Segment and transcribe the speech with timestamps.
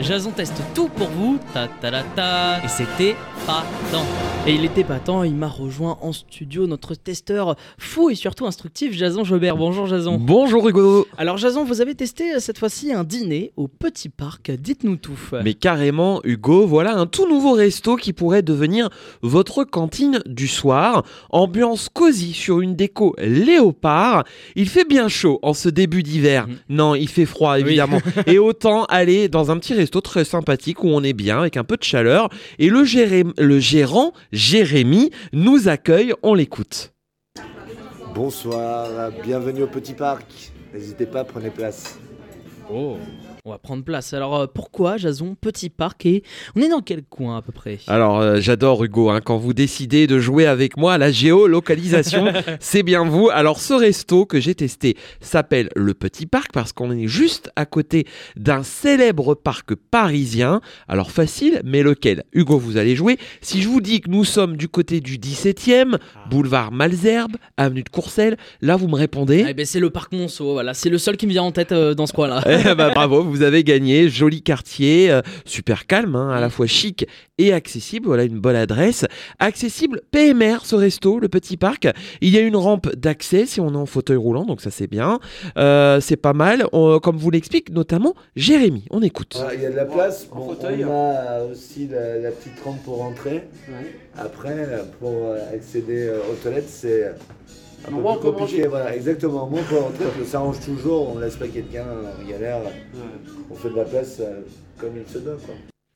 [0.00, 4.04] Jason teste tout pour vous, ta ta ta ta, et c'était pas tant.
[4.46, 8.46] Et il était pas temps, il m'a rejoint en studio, notre testeur fou et surtout
[8.46, 9.56] instructif, Jason Jobert.
[9.56, 10.16] Bonjour Jason.
[10.18, 11.06] Bonjour Hugo.
[11.18, 15.18] Alors Jason, vous avez testé euh, cette fois-ci un dîner au Petit Parc, dites-nous tout.
[15.44, 18.90] Mais carrément Hugo, voilà un tout nouveau resto qui pourrait devenir
[19.22, 21.02] votre cantine du soir.
[21.30, 24.24] Ambiance cosy sur une déco léopard.
[24.54, 26.46] Il fait bien chaud en ce début d'hiver.
[26.46, 26.56] Mhm.
[26.68, 28.00] Non, il fait froid évidemment.
[28.26, 31.64] et autant aller dans un petit resto très sympathique où on est bien avec un
[31.64, 32.28] peu de chaleur.
[32.58, 36.92] Et le, géré- le gérant, Jérémy, nous accueille, on l'écoute.
[38.14, 40.50] Bonsoir, bienvenue au Petit Parc.
[40.74, 41.98] N'hésitez pas, prenez place.
[42.72, 42.96] Oh.
[43.48, 44.12] On va prendre place.
[44.12, 46.22] Alors euh, pourquoi Jason Petit Parc et
[46.54, 47.78] on est dans quel coin à peu près?
[47.86, 52.30] Alors euh, j'adore Hugo, hein, quand vous décidez de jouer avec moi à la géolocalisation,
[52.60, 53.30] c'est bien vous.
[53.30, 57.64] Alors ce resto que j'ai testé s'appelle le Petit Parc parce qu'on est juste à
[57.64, 60.60] côté d'un célèbre parc parisien.
[60.86, 62.24] Alors facile, mais lequel?
[62.34, 63.16] Hugo, vous allez jouer.
[63.40, 65.96] Si je vous dis que nous sommes du côté du 17e,
[66.28, 69.46] boulevard Malzerbe, avenue de Courcelles, là vous me répondez?
[69.48, 71.72] Eh ben, c'est le parc Monceau, voilà, c'est le seul qui me vient en tête
[71.72, 72.44] euh, dans ce coin-là.
[72.46, 74.08] Eh bah, bravo, vous avez gagné.
[74.08, 77.06] Joli quartier, euh, super calme, hein, à la fois chic
[77.38, 78.06] et accessible.
[78.06, 79.04] Voilà une bonne adresse.
[79.38, 81.88] Accessible PMR, ce resto, le petit parc.
[82.20, 84.86] Il y a une rampe d'accès si on est en fauteuil roulant, donc ça c'est
[84.88, 85.18] bien.
[85.56, 86.66] Euh, c'est pas mal.
[86.72, 88.84] On- comme vous l'explique notamment Jérémy.
[88.90, 89.34] On écoute.
[89.36, 90.26] Voilà, Il y a de la place.
[90.32, 90.84] En Bon, fauteuil.
[90.84, 93.44] on a aussi la, la petite rampe pour rentrer.
[94.16, 94.66] Après,
[95.00, 97.12] pour accéder euh, aux toilettes, c'est
[97.86, 98.66] un peu moins, plus compliqué.
[98.66, 99.46] Voilà, exactement.
[99.46, 101.14] Moins, pour rentrer, on s'arrange toujours.
[101.14, 102.58] On laisse pas quelqu'un en galère.
[103.50, 104.40] On fait de la place euh,
[104.78, 105.36] comme il se doit.
[105.44, 105.54] Quoi.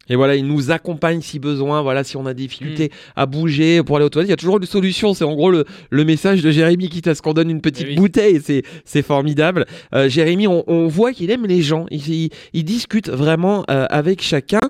[0.08, 1.80] Et voilà, il nous accompagne si besoin.
[1.80, 4.36] Voilà, si on a des difficultés à bouger pour aller aux toilettes, il y a
[4.36, 5.14] toujours une solution.
[5.14, 7.86] C'est en gros le, le message de Jérémy, quitte à ce qu'on donne une petite
[7.86, 7.96] Eh oui.
[7.96, 8.40] bouteille.
[8.42, 9.64] C'est, c'est formidable.
[9.94, 11.86] Euh, Jérémy, on, on voit qu'il aime les gens.
[11.90, 14.60] Il, il- il discute vraiment euh, avec chacun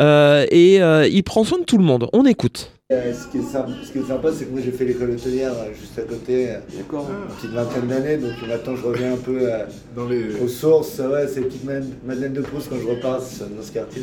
[0.00, 2.08] euh, et euh, il prend soin de tout le monde.
[2.12, 2.72] On écoute.
[2.92, 5.10] Euh, ce, qui est sympa, ce qui est sympa, c'est que moi j'ai fait l'école
[5.10, 7.06] hôtelière euh, juste à côté, euh, D'accord.
[7.08, 8.16] une petite vingtaine d'années.
[8.16, 9.48] Donc maintenant, je reviens un peu
[9.94, 10.34] Dans les.
[10.40, 10.98] aux sources.
[10.98, 14.02] Ouais, ces petites Madeleine Madeleine de Proust quand je repasse dans ce quartier.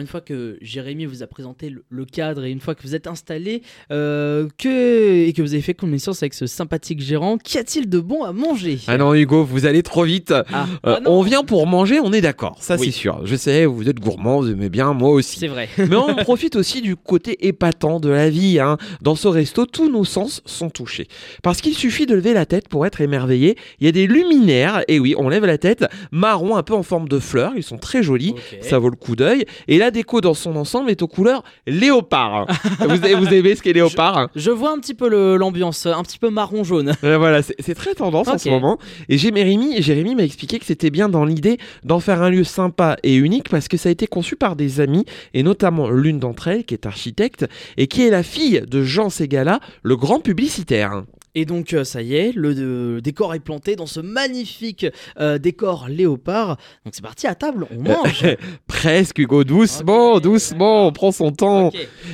[0.00, 2.80] Alors une fois que Jérémy vous a présenté le, le cadre et une fois que
[2.82, 3.60] vous êtes installé
[3.92, 8.00] euh, que, et que vous avez fait connaissance avec ce sympathique gérant, qu'y a-t-il de
[8.00, 8.78] bon à manger?
[8.86, 10.32] Ah non, Hugo, vous allez trop vite.
[10.32, 12.56] Ah, Euh, ah on vient pour manger, on est d'accord.
[12.62, 12.86] Ça, Oui.
[12.86, 13.20] c'est sûr.
[13.26, 15.38] Je sais, vous êtes gourmand, vous aimez bien, moi aussi.
[15.38, 15.68] c'est vrai.
[15.76, 18.58] Mais on profite aussi du côté épatant de la vie.
[18.58, 18.78] hein.
[19.02, 21.08] Dans ce resto, tous nos sens sont touchés.
[21.42, 23.56] Parce qu'il suffit de lever la tête pour être émerveillé.
[23.80, 26.82] Il y a des luminaires, et oui, on lève la tête, marron un peu en
[26.82, 28.34] forme de fleurs, ils sont très jolis.
[28.62, 29.44] Ça vaut le coup d'œil.
[29.68, 32.46] Et la déco dans son ensemble est aux couleurs léopard.
[32.78, 34.28] vous, avez- vous aimez ce qu'est léopard?
[34.36, 36.94] Je vois un petit peu l'ambiance, un petit peu marron-jaune.
[37.02, 38.78] Euh, voilà, c'est très tendance en ce moment.
[39.08, 42.96] Et Jérémy, Jérémy m'a expliqué que c'était bien dans l'idée d'en faire un lieu sympa
[43.02, 46.46] et unique parce que ça a été conçu par des amis et notamment l'une d'entre
[46.48, 47.46] elles qui est architecte
[47.76, 51.02] et qui est la fille de Jean Ségala, le grand publicitaire.
[51.34, 54.86] Et donc euh, ça y est, le, le décor est planté dans ce magnifique
[55.18, 56.56] euh, décor léopard.
[56.84, 58.26] Donc c'est parti à table, on mange.
[58.66, 61.70] Presque Hugo, doucement, doucement, on prend son temps.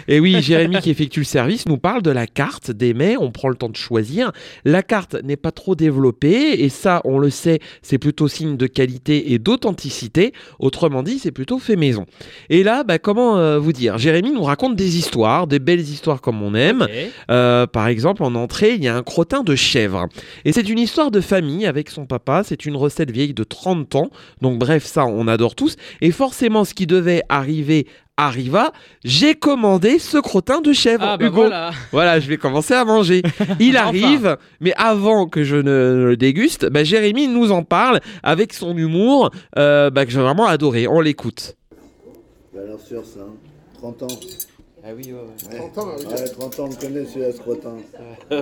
[0.08, 3.30] Et oui, Jérémy qui effectue le service nous parle de la carte des mets, on
[3.30, 4.32] prend le temps de choisir.
[4.64, 8.66] La carte n'est pas trop développée et ça, on le sait, c'est plutôt signe de
[8.66, 10.32] qualité et d'authenticité.
[10.58, 12.06] Autrement dit, c'est plutôt fait maison.
[12.50, 13.98] Et là, bah, comment euh, vous dire?
[13.98, 16.86] Jérémy nous raconte des histoires, des belles histoires comme on aime.
[17.30, 20.08] Euh, par exemple, en entrée, il y a un crottin de chèvre.
[20.44, 22.42] Et c'est une histoire de famille avec son papa.
[22.44, 24.10] C'est une recette vieille de 30 ans.
[24.42, 25.76] Donc, bref, ça, on adore tous.
[26.02, 27.86] Et forcément, ce qui devait arriver
[28.18, 28.72] arriva.
[29.04, 31.04] J'ai commandé ce crottin de chèvre.
[31.06, 31.34] Ah bah Hugo.
[31.36, 31.70] voilà.
[31.92, 33.20] Voilà, je vais commencer à manger.
[33.60, 33.88] Il Enfin.
[33.88, 38.74] arrive, mais avant que je ne le déguste, bah, Jérémy nous en parle avec son
[38.74, 40.88] humour euh, bah, que j'ai vraiment adoré.
[40.88, 41.56] On l'écoute.
[42.54, 43.20] Valeur sûre, ça.
[43.20, 43.34] hein.
[43.74, 44.06] 30 ans.
[44.88, 47.74] Ah oui, ouais, 30 ans, ouais, 30 ans, on connaît celui-là, Scrotin.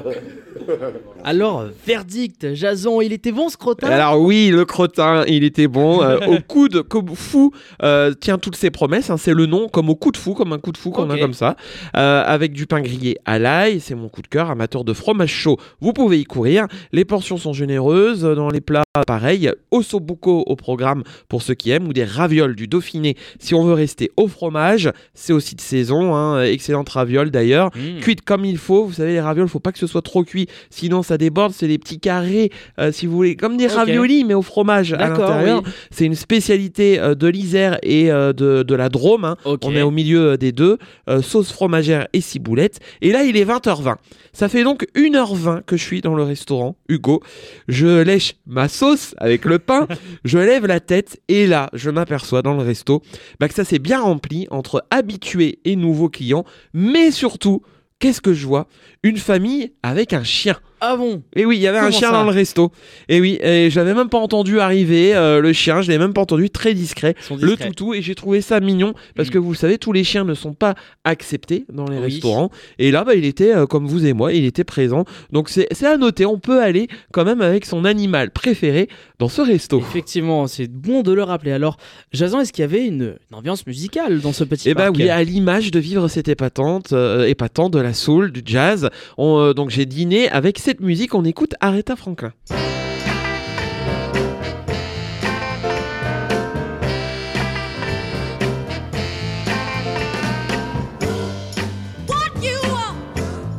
[1.24, 3.88] Alors, verdict, Jason, il était bon ce crottin?
[3.88, 6.02] Alors oui, le crottin, il était bon.
[6.02, 7.52] euh, au coude comme fou,
[7.82, 9.08] euh, tient toutes ses promesses.
[9.08, 11.08] hein, c'est le nom, comme au coup de fou, comme un coup de fou qu'on
[11.08, 11.56] a comme ça.
[11.96, 14.50] Euh, avec du pain grillé à l'ail, c'est mon coup de cœur.
[14.50, 16.66] Amateur de fromage chaud, vous pouvez y courir.
[16.92, 18.20] Les portions sont généreuses.
[18.20, 19.50] Dans les plats, pareil.
[19.70, 23.72] Ossobuco au programme pour ceux qui aiment, ou des ravioles du Dauphiné si on veut
[23.72, 24.90] rester au fromage.
[25.14, 26.14] C'est aussi de saison.
[26.14, 27.70] Hein, excellente raviole d'ailleurs.
[27.76, 28.00] Mmh.
[28.00, 30.46] Cuite comme il faut, vous savez les ravioles, faut pas que ce soit trop cuit,
[30.70, 34.34] sinon ça déborde, c'est des petits carrés, euh, si vous voulez, comme des raviolis mais
[34.34, 35.62] au fromage à l'intérieur.
[35.64, 35.72] oui.
[35.90, 39.24] C'est une spécialité euh, de l'Isère et euh, de, de la Drôme.
[39.24, 39.36] hein.
[39.44, 40.78] On est au milieu euh, des deux,
[41.08, 42.80] euh, sauce fromagère et ciboulette.
[43.02, 43.96] Et là, il est 20h20.
[44.32, 47.22] Ça fait donc 1h20 que je suis dans le restaurant, Hugo.
[47.68, 49.86] Je lèche ma sauce avec le pain,
[50.24, 53.02] je lève la tête et là, je m'aperçois dans le resto
[53.38, 57.62] bah, que ça s'est bien rempli entre habitués et nouveaux clients, mais surtout,
[57.98, 58.66] qu'est-ce que je vois?
[59.04, 60.56] Une famille avec un chien.
[60.80, 61.22] Ah bon?
[61.34, 62.70] Et oui, il y avait un chien dans le resto.
[63.08, 66.12] Et oui, et je l'avais même pas entendu arriver, euh, le chien, je l'ai même
[66.12, 67.14] pas entendu, très discret.
[67.40, 69.32] Le toutou, et j'ai trouvé ça mignon, parce Mm.
[69.32, 70.74] que vous le savez, tous les chiens ne sont pas
[71.04, 72.02] acceptés dans les Oui.
[72.04, 72.50] restaurants.
[72.78, 75.04] Et là, bah, il était, euh, comme vous et moi, il était présent.
[75.32, 79.40] Donc c'est à noter, on peut aller quand même avec son animal préféré dans ce
[79.40, 79.78] resto.
[79.78, 81.52] Effectivement, c'est bon de le rappeler.
[81.52, 81.78] Alors,
[82.12, 84.96] Jason, est-ce qu'il y avait une, une ambiance musicale dans ce petit Et bah parc?
[84.96, 88.90] oui, à l'image de vivre cette épatante, euh, épatant de la soul, du jazz.
[89.18, 92.32] Euh, donc j'ai dîné avec cette musique, on écoute Aretha Franklin.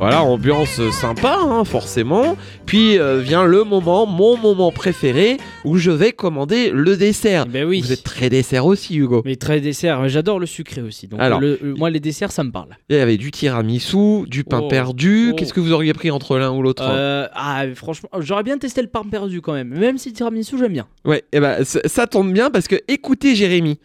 [0.08, 2.38] Voilà, ambiance sympa, hein, forcément.
[2.68, 7.48] Puis euh, vient le moment, mon moment préféré, où je vais commander le dessert.
[7.48, 7.82] Ben oui.
[7.82, 9.24] Vous êtes très dessert aussi, Hugo.
[9.26, 11.08] Mais très dessert, j'adore le sucré aussi.
[11.08, 11.40] Donc Alors.
[11.40, 12.78] le- le- moi les desserts ça me parle.
[12.90, 14.68] Il y avait du tiramisu, du pain Oh.
[14.68, 15.32] perdu.
[15.32, 15.36] Oh.
[15.36, 18.84] Qu'est-ce que vous auriez pris entre l'un ou l'autre Euh, ah franchement, j'aurais bien testé
[18.84, 19.70] le pain perdu quand même.
[19.70, 20.86] Même si tiramisu j'aime bien.
[21.04, 23.80] Ouais, et ben ça ça tombe bien parce que écoutez Jérémy.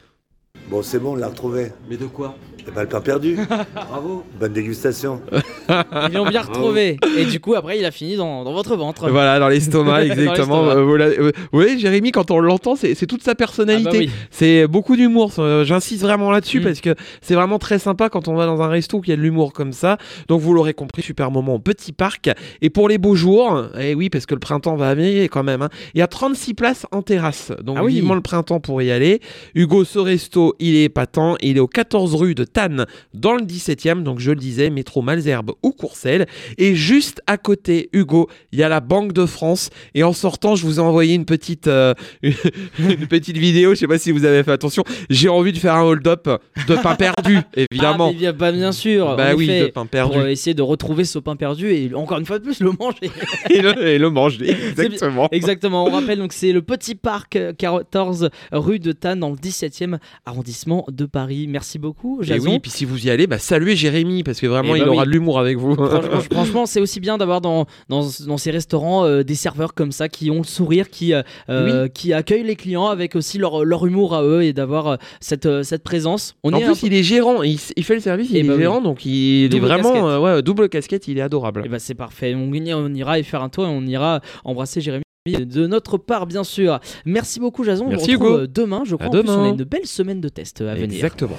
[0.71, 1.73] Bon, c'est bon, on l'a retrouvé.
[1.89, 2.37] Mais de quoi
[2.67, 3.37] Et pas le pain perdu.
[3.75, 5.21] Bravo Bonne dégustation.
[5.69, 6.97] Ils l'ont bien retrouvé.
[7.19, 9.09] Et du coup après il a fini dans, dans votre ventre.
[9.11, 10.63] Voilà, dans l'estomac, Dans exactement.
[10.63, 10.81] l'estomac.
[10.81, 13.99] Euh, voilà, euh, oui, Jérémy, quand on l'entend, c'est c'est toute sa Ah bah personnalité.
[13.99, 14.11] oui.
[14.31, 15.33] C'est beaucoup d'humour.
[15.39, 16.65] euh, J'insiste vraiment là-dessus Mm.
[16.65, 19.13] parce que c'est vraiment très sympa quand on va dans un resto où il y
[19.13, 19.99] a de l'humour comme ça.
[20.29, 22.31] Donc vous l'aurez compris, super moment au petit parc.
[22.63, 25.63] Et pour les beaux jours, et oui, parce que le printemps va venir quand même,
[25.63, 27.53] hein, il y a 36 places en terrasse.
[27.63, 27.95] Donc Ah oui.
[27.95, 29.21] vivement le printemps pour y aller.
[29.55, 31.37] Hugo, ce resto, il est épatant.
[31.43, 34.03] Il est au 14 rue de Tannes, dans le 17e.
[34.03, 36.27] Donc je le disais, métro Malzerbe ou Courcelles.
[36.59, 39.71] Et juste à côté, Hugo, il y a la Banque de France.
[39.95, 43.75] Et en sortant, je vous ai envoyé une petite, euh, une petite vidéo.
[43.75, 44.85] Je sais pas si vous avez fait attention.
[45.09, 46.29] J'ai envie de faire un hold-up
[46.69, 47.39] de pain perdu,
[47.71, 48.09] évidemment.
[48.09, 49.17] Ah, mais bien, bah, bien sûr.
[49.17, 50.19] bah oui, effet, de pain perdu.
[50.19, 53.11] Pour essayer de retrouver ce pain perdu et encore une fois de plus le manger.
[53.51, 55.29] et, le, et le manger, exactement.
[55.33, 59.37] Exactement, on rappelle donc c'est le petit parc euh, 14 rue de Tannes dans le
[59.37, 60.50] 17e arrondissement
[60.91, 61.47] de Paris.
[61.49, 64.75] Merci beaucoup Et oui, puis si vous y allez, bah saluez Jérémy parce que vraiment
[64.75, 65.09] Eh il bah aura oui.
[65.09, 65.75] de l'humour avec vous.
[66.33, 70.09] Franchement, c'est aussi bien d'avoir dans, dans, dans ces restaurants euh, des serveurs comme ça
[70.09, 73.87] qui ont le sourire, qui, euh, euh, qui accueillent les clients avec aussi leur, leur
[73.87, 76.35] humour à eux et d'avoir cette, cette présence.
[76.43, 78.55] On en est plus, il est gérant, il, fait le service, il Eh est bah
[78.55, 78.61] oui.
[78.61, 81.63] gérant, donc il est Double vraiment ouais, double casquette, il est adorable.
[81.65, 82.35] Eh ben, c'est parfait.
[82.35, 85.05] On, on ira y faire un tour et on ira embrasser Jérémy.
[85.27, 86.81] De notre part, bien sûr.
[87.05, 87.87] Merci beaucoup, Jason.
[87.89, 88.39] Merci, on se retrouve Hugo.
[88.39, 88.83] euh, demain.
[88.87, 89.37] Je crois À en plus, demain.
[89.39, 90.85] on a une belle semaine de tests à venir.
[90.95, 91.37] Exactement.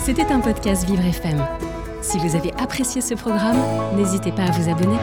[0.00, 1.44] C'était un podcast Vivre FM.
[2.02, 3.58] Si vous avez apprécié ce programme,
[3.96, 4.96] n'hésitez pas à vous abonner.